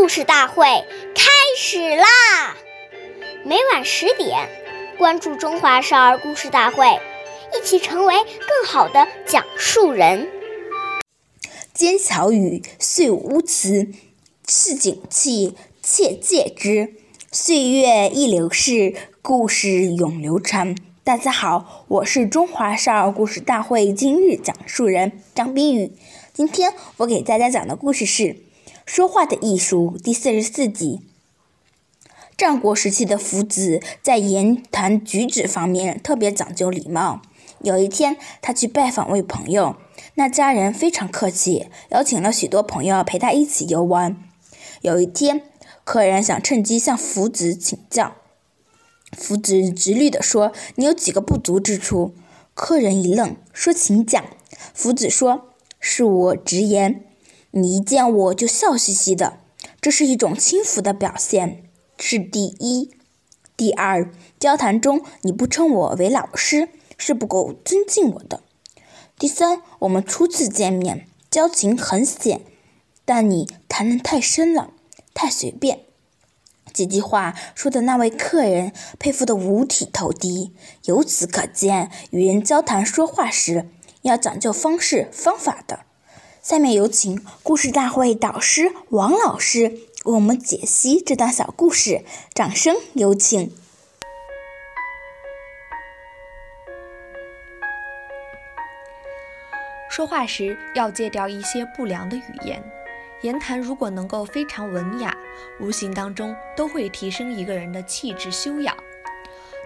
[0.00, 0.64] 故事大会
[1.14, 2.56] 开始啦！
[3.44, 4.48] 每晚十点，
[4.96, 6.86] 关注《中华少儿故事大会》，
[7.54, 10.26] 一起成为更好的讲述人。
[11.74, 13.92] 煎小雨，岁乌雌，
[14.48, 16.94] 市井气，切戒之。
[17.30, 20.74] 岁月易流逝，故事永流传。
[21.04, 25.92] 大家好，我是中华少儿故事大会今日讲述人张冰雨。
[26.32, 28.22] 今天我给大家讲的故事是
[28.92, 31.00] 《说话的艺术》第四十四集。
[32.36, 37.22] 战国时期的夫子在言谈举止方面特别讲究礼貌。
[37.60, 39.76] 有一天，他去拜访位朋友，
[40.14, 44.16] 那家人非常客气，邀请了许多朋友陪他一起游玩。
[44.80, 45.42] 有一天，
[45.84, 48.16] 客人想趁机向夫子请教。
[49.16, 52.12] 夫子直率地说：“你有几个不足之处？”
[52.54, 54.24] 客人一愣，说：“请讲。”
[54.74, 57.04] 夫子说：“恕我直言，
[57.52, 59.40] 你一见我就笑嘻嘻的，
[59.80, 61.64] 这是一种轻浮的表现，
[61.98, 62.90] 是第一。
[63.56, 68.42] 第二，交谈中你不称我为老师，是不够尊敬我的。
[69.18, 72.42] 第三，我们初次见面，交情很浅，
[73.04, 74.70] 但你谈得太深了，
[75.12, 75.80] 太随便。”
[76.72, 80.54] 几句话说的那位客人佩服得五体投地。
[80.84, 83.68] 由此可见，与人交谈说话时
[84.02, 85.80] 要讲究方式方法的。
[86.50, 89.68] 下面有请故事大会导师王老师
[90.04, 92.02] 为我们解析这段小故事，
[92.34, 93.52] 掌声有请。
[99.88, 102.60] 说话时要戒掉一些不良的语言。
[103.22, 105.16] 言谈如果能够非常文雅，
[105.60, 108.76] 无形当中都会提升一个人的气质修养。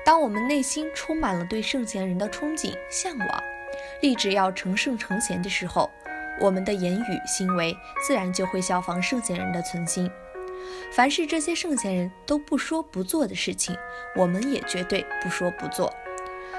[0.04, 3.42] 当我们内心充满了对圣贤人的憧憬、向往，
[4.02, 5.90] 立志要成圣成贤的时候，
[6.40, 10.10] 我们的言语行为自然就会效仿圣贤人的存心。
[10.92, 13.76] 凡是这些圣贤人都不说不做的事情，
[14.16, 15.92] 我们也绝对不说不做。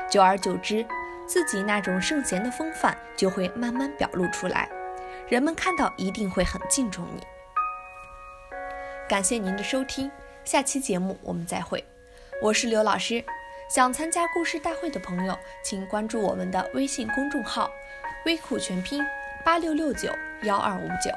[0.09, 0.85] 久而久之，
[1.25, 4.69] 自己那种圣贤的风范就会慢慢表露出来。
[5.27, 7.23] 人们看到一定会很敬重你。
[9.09, 10.11] 感谢您的收听，
[10.43, 11.83] 下期节目我们再会。
[12.41, 13.23] 我是刘老师，
[13.69, 17.71] 想参加故事大会的朋友，请关注我们的微信公众号
[18.25, 19.03] “微库全拼
[19.45, 20.09] 八六六九
[20.41, 21.11] 幺二五九”。